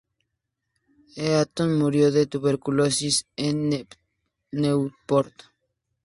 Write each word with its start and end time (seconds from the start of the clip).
Eaton 1.15 1.77
murió 1.77 2.11
de 2.11 2.25
tuberculosis 2.25 3.27
en 3.35 3.85
Newport. 4.51 5.35